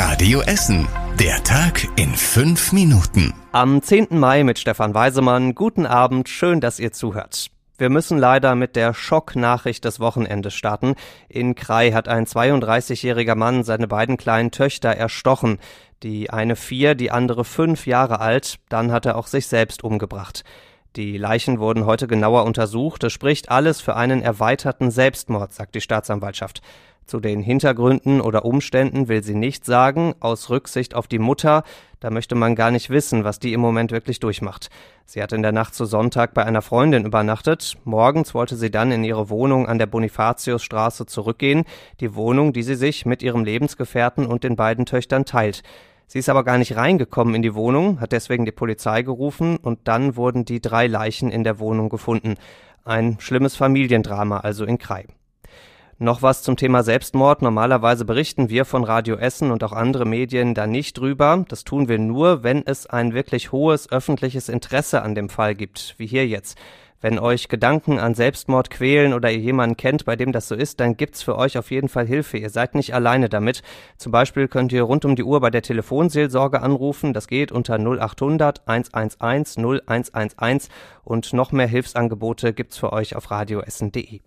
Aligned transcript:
Radio 0.00 0.42
Essen. 0.42 0.86
Der 1.18 1.42
Tag 1.42 1.88
in 1.96 2.14
fünf 2.14 2.70
Minuten. 2.70 3.34
Am 3.50 3.82
10. 3.82 4.06
Mai 4.10 4.44
mit 4.44 4.60
Stefan 4.60 4.94
Weisemann. 4.94 5.56
Guten 5.56 5.86
Abend, 5.86 6.28
schön, 6.28 6.60
dass 6.60 6.78
ihr 6.78 6.92
zuhört. 6.92 7.48
Wir 7.78 7.90
müssen 7.90 8.16
leider 8.16 8.54
mit 8.54 8.76
der 8.76 8.94
Schocknachricht 8.94 9.84
des 9.84 9.98
Wochenendes 9.98 10.54
starten. 10.54 10.94
In 11.28 11.56
Krai 11.56 11.90
hat 11.90 12.06
ein 12.06 12.26
32-jähriger 12.26 13.34
Mann 13.34 13.64
seine 13.64 13.88
beiden 13.88 14.16
kleinen 14.16 14.52
Töchter 14.52 14.90
erstochen. 14.90 15.58
Die 16.04 16.30
eine 16.30 16.54
vier, 16.54 16.94
die 16.94 17.10
andere 17.10 17.44
fünf 17.44 17.88
Jahre 17.88 18.20
alt. 18.20 18.60
Dann 18.68 18.92
hat 18.92 19.04
er 19.04 19.16
auch 19.16 19.26
sich 19.26 19.48
selbst 19.48 19.82
umgebracht. 19.82 20.44
Die 20.94 21.18
Leichen 21.18 21.58
wurden 21.58 21.86
heute 21.86 22.06
genauer 22.06 22.44
untersucht. 22.44 23.02
Es 23.02 23.12
spricht 23.12 23.50
alles 23.50 23.80
für 23.80 23.96
einen 23.96 24.22
erweiterten 24.22 24.92
Selbstmord, 24.92 25.52
sagt 25.52 25.74
die 25.74 25.80
Staatsanwaltschaft. 25.80 26.62
Zu 27.08 27.20
den 27.20 27.40
Hintergründen 27.40 28.20
oder 28.20 28.44
Umständen 28.44 29.08
will 29.08 29.22
sie 29.22 29.34
nicht 29.34 29.64
sagen, 29.64 30.14
aus 30.20 30.50
Rücksicht 30.50 30.94
auf 30.94 31.06
die 31.06 31.18
Mutter, 31.18 31.62
da 32.00 32.10
möchte 32.10 32.34
man 32.34 32.54
gar 32.54 32.70
nicht 32.70 32.90
wissen, 32.90 33.24
was 33.24 33.38
die 33.38 33.54
im 33.54 33.62
Moment 33.62 33.92
wirklich 33.92 34.20
durchmacht. 34.20 34.68
Sie 35.06 35.22
hat 35.22 35.32
in 35.32 35.40
der 35.40 35.52
Nacht 35.52 35.74
zu 35.74 35.86
Sonntag 35.86 36.34
bei 36.34 36.44
einer 36.44 36.60
Freundin 36.60 37.06
übernachtet. 37.06 37.78
Morgens 37.84 38.34
wollte 38.34 38.56
sie 38.56 38.70
dann 38.70 38.92
in 38.92 39.04
ihre 39.04 39.30
Wohnung 39.30 39.66
an 39.66 39.78
der 39.78 39.86
Bonifatiusstraße 39.86 41.06
zurückgehen, 41.06 41.64
die 42.00 42.14
Wohnung, 42.14 42.52
die 42.52 42.62
sie 42.62 42.74
sich 42.74 43.06
mit 43.06 43.22
ihrem 43.22 43.42
Lebensgefährten 43.42 44.26
und 44.26 44.44
den 44.44 44.56
beiden 44.56 44.84
Töchtern 44.84 45.24
teilt. 45.24 45.62
Sie 46.08 46.18
ist 46.18 46.28
aber 46.28 46.44
gar 46.44 46.58
nicht 46.58 46.76
reingekommen 46.76 47.34
in 47.34 47.40
die 47.40 47.54
Wohnung, 47.54 48.02
hat 48.02 48.12
deswegen 48.12 48.44
die 48.44 48.52
Polizei 48.52 49.00
gerufen 49.00 49.56
und 49.56 49.88
dann 49.88 50.16
wurden 50.16 50.44
die 50.44 50.60
drei 50.60 50.86
Leichen 50.86 51.30
in 51.30 51.42
der 51.42 51.58
Wohnung 51.58 51.88
gefunden. 51.88 52.34
Ein 52.84 53.16
schlimmes 53.18 53.56
Familiendrama 53.56 54.40
also 54.40 54.66
in 54.66 54.76
Krai. 54.76 55.06
Noch 56.00 56.22
was 56.22 56.44
zum 56.44 56.56
Thema 56.56 56.84
Selbstmord. 56.84 57.42
Normalerweise 57.42 58.04
berichten 58.04 58.48
wir 58.48 58.64
von 58.64 58.84
Radio 58.84 59.16
Essen 59.16 59.50
und 59.50 59.64
auch 59.64 59.72
andere 59.72 60.04
Medien 60.04 60.54
da 60.54 60.68
nicht 60.68 60.96
drüber. 60.96 61.44
Das 61.48 61.64
tun 61.64 61.88
wir 61.88 61.98
nur, 61.98 62.44
wenn 62.44 62.64
es 62.64 62.86
ein 62.86 63.14
wirklich 63.14 63.50
hohes 63.50 63.90
öffentliches 63.90 64.48
Interesse 64.48 65.02
an 65.02 65.16
dem 65.16 65.28
Fall 65.28 65.56
gibt, 65.56 65.96
wie 65.98 66.06
hier 66.06 66.24
jetzt. 66.24 66.56
Wenn 67.00 67.18
euch 67.18 67.48
Gedanken 67.48 67.98
an 67.98 68.14
Selbstmord 68.14 68.70
quälen 68.70 69.12
oder 69.12 69.30
ihr 69.30 69.38
jemanden 69.38 69.76
kennt, 69.76 70.04
bei 70.04 70.14
dem 70.14 70.30
das 70.30 70.46
so 70.46 70.54
ist, 70.54 70.78
dann 70.78 70.96
gibt's 70.96 71.22
für 71.22 71.36
euch 71.36 71.58
auf 71.58 71.72
jeden 71.72 71.88
Fall 71.88 72.06
Hilfe. 72.06 72.38
Ihr 72.38 72.50
seid 72.50 72.76
nicht 72.76 72.94
alleine 72.94 73.28
damit. 73.28 73.62
Zum 73.96 74.12
Beispiel 74.12 74.46
könnt 74.46 74.72
ihr 74.72 74.84
rund 74.84 75.04
um 75.04 75.16
die 75.16 75.24
Uhr 75.24 75.40
bei 75.40 75.50
der 75.50 75.62
Telefonseelsorge 75.62 76.62
anrufen. 76.62 77.12
Das 77.12 77.26
geht 77.26 77.50
unter 77.50 77.76
0800 77.76 78.68
111 78.68 79.56
0111 79.56 80.68
und 81.02 81.32
noch 81.32 81.50
mehr 81.50 81.68
Hilfsangebote 81.68 82.52
gibt's 82.52 82.78
für 82.78 82.92
euch 82.92 83.16
auf 83.16 83.32
radioessen.de. 83.32 84.20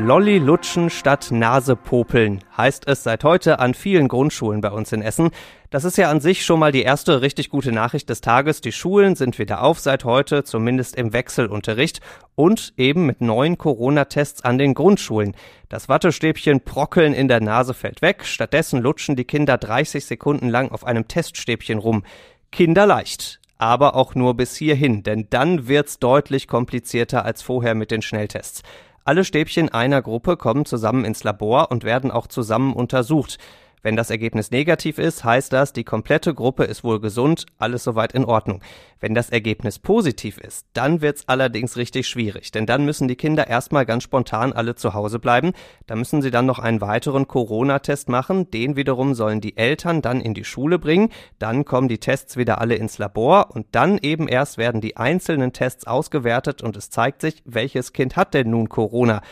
Lolli 0.00 0.38
lutschen 0.38 0.90
statt 0.90 1.32
Nase 1.32 1.74
popeln 1.74 2.38
heißt 2.56 2.86
es 2.86 3.02
seit 3.02 3.24
heute 3.24 3.58
an 3.58 3.74
vielen 3.74 4.06
Grundschulen 4.06 4.60
bei 4.60 4.70
uns 4.70 4.92
in 4.92 5.02
Essen. 5.02 5.30
Das 5.70 5.82
ist 5.82 5.98
ja 5.98 6.08
an 6.08 6.20
sich 6.20 6.46
schon 6.46 6.60
mal 6.60 6.70
die 6.70 6.82
erste 6.82 7.20
richtig 7.20 7.50
gute 7.50 7.72
Nachricht 7.72 8.08
des 8.08 8.20
Tages. 8.20 8.60
Die 8.60 8.70
Schulen 8.70 9.16
sind 9.16 9.40
wieder 9.40 9.60
auf 9.64 9.80
seit 9.80 10.04
heute, 10.04 10.44
zumindest 10.44 10.94
im 10.94 11.12
Wechselunterricht 11.12 12.00
und 12.36 12.74
eben 12.76 13.06
mit 13.06 13.20
neuen 13.20 13.58
Corona-Tests 13.58 14.44
an 14.44 14.56
den 14.56 14.74
Grundschulen. 14.74 15.34
Das 15.68 15.88
Wattestäbchen 15.88 16.60
Brockeln 16.60 17.12
in 17.12 17.26
der 17.26 17.40
Nase 17.40 17.74
fällt 17.74 18.00
weg. 18.00 18.24
Stattdessen 18.24 18.80
lutschen 18.80 19.16
die 19.16 19.24
Kinder 19.24 19.58
30 19.58 20.06
Sekunden 20.06 20.48
lang 20.48 20.70
auf 20.70 20.84
einem 20.84 21.08
Teststäbchen 21.08 21.78
rum. 21.78 22.04
Kinderleicht 22.52 23.40
aber 23.58 23.96
auch 23.96 24.14
nur 24.14 24.34
bis 24.34 24.54
hierhin, 24.54 25.02
denn 25.02 25.26
dann 25.30 25.66
wird's 25.66 25.98
deutlich 25.98 26.46
komplizierter 26.46 27.24
als 27.24 27.42
vorher 27.42 27.74
mit 27.74 27.90
den 27.90 28.02
Schnelltests. 28.02 28.62
Alle 29.08 29.24
Stäbchen 29.24 29.70
einer 29.70 30.02
Gruppe 30.02 30.36
kommen 30.36 30.66
zusammen 30.66 31.06
ins 31.06 31.24
Labor 31.24 31.70
und 31.70 31.82
werden 31.82 32.10
auch 32.10 32.26
zusammen 32.26 32.74
untersucht. 32.74 33.38
Wenn 33.82 33.96
das 33.96 34.10
Ergebnis 34.10 34.50
negativ 34.50 34.98
ist, 34.98 35.24
heißt 35.24 35.52
das, 35.52 35.72
die 35.72 35.84
komplette 35.84 36.34
Gruppe 36.34 36.64
ist 36.64 36.84
wohl 36.84 37.00
gesund, 37.00 37.46
alles 37.58 37.84
soweit 37.84 38.12
in 38.12 38.24
Ordnung. 38.24 38.62
Wenn 39.00 39.14
das 39.14 39.30
Ergebnis 39.30 39.78
positiv 39.78 40.38
ist, 40.38 40.66
dann 40.72 41.00
wird's 41.00 41.28
allerdings 41.28 41.76
richtig 41.76 42.08
schwierig, 42.08 42.50
denn 42.50 42.66
dann 42.66 42.84
müssen 42.84 43.06
die 43.06 43.16
Kinder 43.16 43.46
erstmal 43.46 43.86
ganz 43.86 44.02
spontan 44.02 44.52
alle 44.52 44.74
zu 44.74 44.94
Hause 44.94 45.18
bleiben. 45.18 45.52
Da 45.86 45.94
müssen 45.94 46.20
sie 46.20 46.30
dann 46.30 46.46
noch 46.46 46.58
einen 46.58 46.80
weiteren 46.80 47.28
Corona-Test 47.28 48.08
machen, 48.08 48.50
den 48.50 48.74
wiederum 48.76 49.14
sollen 49.14 49.40
die 49.40 49.56
Eltern 49.56 50.02
dann 50.02 50.20
in 50.20 50.34
die 50.34 50.44
Schule 50.44 50.78
bringen, 50.78 51.10
dann 51.38 51.64
kommen 51.64 51.88
die 51.88 51.98
Tests 51.98 52.36
wieder 52.36 52.60
alle 52.60 52.74
ins 52.74 52.98
Labor 52.98 53.54
und 53.54 53.66
dann 53.72 53.98
eben 53.98 54.26
erst 54.26 54.58
werden 54.58 54.80
die 54.80 54.96
einzelnen 54.96 55.52
Tests 55.52 55.86
ausgewertet 55.86 56.62
und 56.62 56.76
es 56.76 56.90
zeigt 56.90 57.20
sich, 57.20 57.42
welches 57.44 57.92
Kind 57.92 58.16
hat 58.16 58.34
denn 58.34 58.50
nun 58.50 58.68
Corona. 58.68 59.22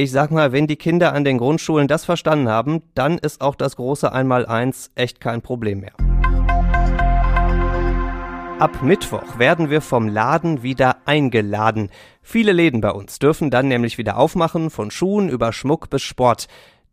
Ich 0.00 0.12
sag 0.12 0.30
mal, 0.30 0.52
wenn 0.52 0.68
die 0.68 0.76
Kinder 0.76 1.12
an 1.12 1.24
den 1.24 1.38
Grundschulen 1.38 1.88
das 1.88 2.04
verstanden 2.04 2.48
haben, 2.48 2.82
dann 2.94 3.18
ist 3.18 3.40
auch 3.40 3.56
das 3.56 3.74
große 3.74 4.12
Einmaleins 4.12 4.92
echt 4.94 5.20
kein 5.20 5.42
Problem 5.42 5.80
mehr. 5.80 5.94
Ab 8.60 8.80
Mittwoch 8.80 9.40
werden 9.40 9.70
wir 9.70 9.80
vom 9.80 10.06
Laden 10.06 10.62
wieder 10.62 10.98
eingeladen. 11.04 11.90
Viele 12.22 12.52
Läden 12.52 12.80
bei 12.80 12.92
uns 12.92 13.18
dürfen 13.18 13.50
dann 13.50 13.66
nämlich 13.66 13.98
wieder 13.98 14.18
aufmachen, 14.18 14.70
von 14.70 14.92
Schuhen 14.92 15.28
über 15.28 15.52
Schmuck 15.52 15.90
bis 15.90 16.02
Sport. 16.02 16.46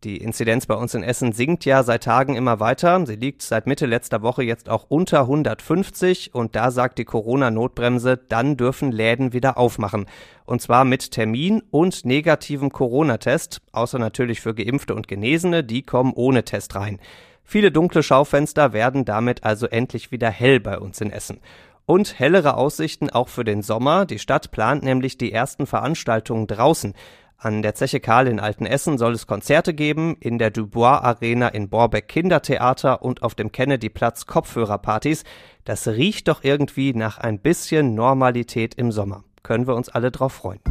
Die 0.04 0.18
Inzidenz 0.18 0.68
bei 0.68 0.76
uns 0.76 0.94
in 0.94 1.02
Essen 1.02 1.32
sinkt 1.32 1.66
ja 1.66 1.82
seit 1.82 2.04
Tagen 2.04 2.36
immer 2.36 2.60
weiter. 2.60 3.04
Sie 3.06 3.16
liegt 3.16 3.42
seit 3.42 3.66
Mitte 3.66 3.86
letzter 3.86 4.22
Woche 4.22 4.44
jetzt 4.44 4.70
auch 4.70 4.86
unter 4.90 5.22
150 5.22 6.36
und 6.36 6.56
da 6.56 6.70
sagt 6.70 7.00
die 7.00 7.06
Corona-Notbremse, 7.06 8.18
dann 8.18 8.58
dürfen 8.58 8.92
Läden 8.92 9.34
wieder 9.34 9.58
aufmachen. 9.58 10.06
Und 10.46 10.62
zwar 10.62 10.86
mit 10.86 11.12
Termin 11.12 11.64
und 11.72 12.06
negativem 12.06 12.72
Corona-Test, 12.72 13.62
außer 13.72 13.98
natürlich 13.98 14.42
für 14.42 14.54
Geimpfte 14.54 14.94
und 14.94 15.08
Genesene, 15.08 15.64
die 15.64 15.82
kommen 15.82 16.14
ohne 16.14 16.44
Test 16.44 16.76
rein. 16.76 17.00
Viele 17.44 17.72
dunkle 17.72 18.04
Schaufenster 18.04 18.74
werden 18.74 19.06
damit 19.06 19.44
also 19.44 19.68
endlich 19.68 20.12
wieder 20.12 20.30
hell 20.30 20.60
bei 20.60 20.78
uns 20.78 21.00
in 21.02 21.12
Essen. 21.12 21.40
Und 21.88 22.18
hellere 22.18 22.58
Aussichten 22.58 23.12
auch 23.12 23.30
für 23.30 23.44
den 23.44 23.62
Sommer. 23.62 24.06
Die 24.06 24.18
Stadt 24.18 24.50
plant 24.52 24.84
nämlich 24.84 25.20
die 25.20 25.32
ersten 25.32 25.68
Veranstaltungen 25.68 26.48
draußen. 26.48 26.96
An 27.38 27.62
der 27.62 27.76
Zeche 27.76 28.00
Karl 28.00 28.28
in 28.28 28.40
Altenessen 28.40 28.98
soll 28.98 29.12
es 29.12 29.28
Konzerte 29.28 29.74
geben, 29.74 30.16
in 30.22 30.40
der 30.40 30.52
Dubois 30.52 31.02
Arena 31.02 31.50
in 31.50 31.68
Borbeck 31.68 32.08
Kindertheater 32.08 33.02
und 33.02 33.24
auf 33.24 33.36
dem 33.36 33.52
Kennedy-Platz 33.52 34.26
Kopfhörerpartys. 34.26 35.26
Das 35.66 35.88
riecht 35.88 36.30
doch 36.30 36.44
irgendwie 36.44 36.94
nach 36.94 37.18
ein 37.18 37.40
bisschen 37.40 37.94
Normalität 37.94 38.76
im 38.76 38.92
Sommer. 38.92 39.26
Können 39.44 39.68
wir 39.68 39.76
uns 39.76 39.90
alle 39.90 40.12
drauf 40.12 40.34
freuen. 40.34 40.62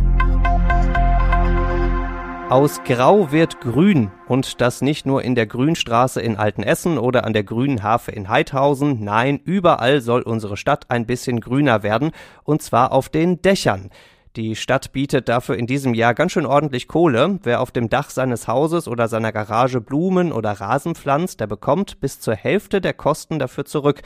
Aus 2.48 2.82
Grau 2.84 3.30
wird 3.30 3.60
Grün 3.60 4.10
und 4.26 4.60
das 4.60 4.80
nicht 4.80 5.06
nur 5.06 5.22
in 5.22 5.34
der 5.34 5.46
Grünstraße 5.46 6.20
in 6.20 6.36
Altenessen 6.36 6.98
oder 6.98 7.24
an 7.24 7.32
der 7.34 7.44
Grünen 7.44 7.82
Hafe 7.82 8.10
in 8.10 8.28
Heidhausen, 8.28 9.04
nein, 9.04 9.40
überall 9.44 10.00
soll 10.00 10.22
unsere 10.22 10.56
Stadt 10.56 10.90
ein 10.90 11.06
bisschen 11.06 11.40
grüner 11.40 11.82
werden 11.82 12.12
und 12.42 12.62
zwar 12.62 12.92
auf 12.92 13.08
den 13.08 13.42
Dächern. 13.42 13.90
Die 14.36 14.56
Stadt 14.56 14.90
bietet 14.90 15.28
dafür 15.28 15.56
in 15.56 15.68
diesem 15.68 15.94
Jahr 15.94 16.12
ganz 16.12 16.32
schön 16.32 16.44
ordentlich 16.44 16.88
Kohle. 16.88 17.38
Wer 17.44 17.60
auf 17.60 17.70
dem 17.70 17.88
Dach 17.88 18.10
seines 18.10 18.48
Hauses 18.48 18.88
oder 18.88 19.06
seiner 19.06 19.30
Garage 19.30 19.80
Blumen 19.80 20.32
oder 20.32 20.50
Rasen 20.50 20.96
pflanzt, 20.96 21.38
der 21.38 21.46
bekommt 21.46 22.00
bis 22.00 22.18
zur 22.18 22.34
Hälfte 22.34 22.80
der 22.80 22.94
Kosten 22.94 23.38
dafür 23.38 23.64
zurück. 23.64 24.02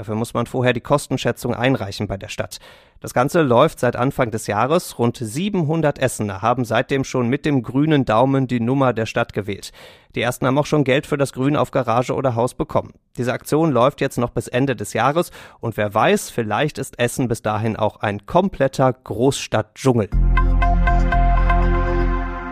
Dafür 0.00 0.14
muss 0.14 0.32
man 0.32 0.46
vorher 0.46 0.72
die 0.72 0.80
Kostenschätzung 0.80 1.54
einreichen 1.54 2.08
bei 2.08 2.16
der 2.16 2.28
Stadt. 2.28 2.58
Das 3.00 3.12
Ganze 3.12 3.42
läuft 3.42 3.80
seit 3.80 3.96
Anfang 3.96 4.30
des 4.30 4.46
Jahres. 4.46 4.98
Rund 4.98 5.18
700 5.18 5.98
Essener 5.98 6.40
haben 6.40 6.64
seitdem 6.64 7.04
schon 7.04 7.28
mit 7.28 7.44
dem 7.44 7.62
grünen 7.62 8.06
Daumen 8.06 8.46
die 8.46 8.60
Nummer 8.60 8.94
der 8.94 9.04
Stadt 9.04 9.34
gewählt. 9.34 9.72
Die 10.14 10.22
ersten 10.22 10.46
haben 10.46 10.56
auch 10.56 10.64
schon 10.64 10.84
Geld 10.84 11.06
für 11.06 11.18
das 11.18 11.34
Grün 11.34 11.54
auf 11.54 11.70
Garage 11.70 12.14
oder 12.14 12.34
Haus 12.34 12.54
bekommen. 12.54 12.94
Diese 13.18 13.34
Aktion 13.34 13.72
läuft 13.72 14.00
jetzt 14.00 14.16
noch 14.16 14.30
bis 14.30 14.48
Ende 14.48 14.74
des 14.74 14.94
Jahres 14.94 15.32
und 15.60 15.76
wer 15.76 15.92
weiß, 15.92 16.30
vielleicht 16.30 16.78
ist 16.78 16.98
Essen 16.98 17.28
bis 17.28 17.42
dahin 17.42 17.76
auch 17.76 18.00
ein 18.00 18.24
kompletter 18.24 18.94
Großstadtdschungel. 18.94 20.08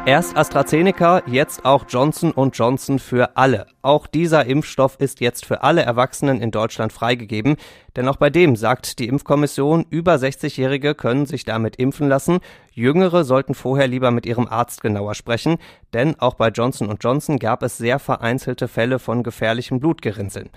Erst 0.07 0.37
AstraZeneca, 0.37 1.23
jetzt 1.27 1.67
auch 1.67 1.85
Johnson 1.87 2.33
Johnson 2.53 2.99
für 2.99 3.37
alle. 3.37 3.67
Auch 3.83 4.07
dieser 4.07 4.47
Impfstoff 4.47 4.97
ist 4.99 5.21
jetzt 5.21 5.45
für 5.45 5.63
alle 5.63 5.83
Erwachsenen 5.83 6.41
in 6.41 6.51
Deutschland 6.51 6.93
freigegeben, 6.93 7.57
denn 7.95 8.09
auch 8.09 8.17
bei 8.17 8.31
dem 8.31 8.57
sagt 8.57 9.01
die 9.01 9.09
Impfkommission, 9.09 9.85
über 9.91 10.15
60-Jährige 10.15 10.95
können 10.95 11.27
sich 11.27 11.45
damit 11.45 11.77
impfen 11.77 12.09
lassen. 12.09 12.39
Jüngere 12.73 13.25
sollten 13.25 13.55
vorher 13.55 13.87
lieber 13.87 14.11
mit 14.11 14.25
ihrem 14.25 14.49
Arzt 14.49 14.81
genauer 14.81 15.15
sprechen, 15.15 15.59
denn 15.93 16.19
auch 16.19 16.35
bei 16.35 16.49
Johnson 16.49 16.89
Johnson 17.03 17.39
gab 17.39 17.63
es 17.63 17.77
sehr 17.77 17.99
vereinzelte 17.99 18.67
Fälle 18.67 18.99
von 18.99 19.23
gefährlichem 19.23 19.79
Blutgerinnseln. 19.79 20.49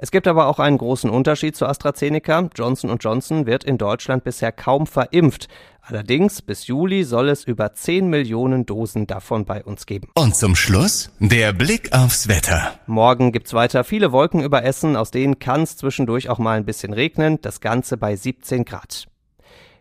Es 0.00 0.12
gibt 0.12 0.28
aber 0.28 0.46
auch 0.46 0.60
einen 0.60 0.78
großen 0.78 1.10
Unterschied 1.10 1.56
zu 1.56 1.66
AstraZeneca. 1.66 2.50
Johnson 2.54 2.96
Johnson 3.00 3.46
wird 3.46 3.64
in 3.64 3.78
Deutschland 3.78 4.22
bisher 4.22 4.52
kaum 4.52 4.86
verimpft. 4.86 5.48
Allerdings 5.82 6.40
bis 6.40 6.68
Juli 6.68 7.02
soll 7.02 7.28
es 7.28 7.42
über 7.42 7.74
10 7.74 8.08
Millionen 8.08 8.64
Dosen 8.64 9.08
davon 9.08 9.44
bei 9.44 9.64
uns 9.64 9.86
geben. 9.86 10.08
Und 10.14 10.36
zum 10.36 10.54
Schluss 10.54 11.10
der 11.18 11.52
Blick 11.52 11.92
aufs 11.92 12.28
Wetter. 12.28 12.78
Morgen 12.86 13.32
gibt's 13.32 13.54
weiter 13.54 13.82
viele 13.82 14.12
Wolken 14.12 14.40
über 14.40 14.62
Essen, 14.62 14.94
aus 14.94 15.10
denen 15.10 15.40
kann 15.40 15.62
es 15.62 15.76
zwischendurch 15.76 16.28
auch 16.28 16.38
mal 16.38 16.58
ein 16.58 16.64
bisschen 16.64 16.92
regnen, 16.92 17.40
das 17.40 17.60
Ganze 17.60 17.96
bei 17.96 18.14
17 18.14 18.64
Grad. 18.64 19.08